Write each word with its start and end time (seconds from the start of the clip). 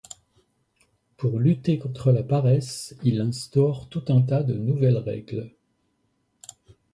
Pour 1.15 1.39
lutter 1.39 1.77
contre 1.77 2.11
la 2.11 2.23
paresse, 2.23 2.95
il 3.03 3.21
instaure 3.21 3.87
tout 3.87 4.03
un 4.07 4.23
tas 4.23 4.41
de 4.41 4.55
nouvelles 4.55 4.97
règles. 4.97 5.53